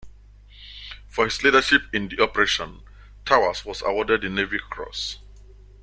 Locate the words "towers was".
3.23-3.83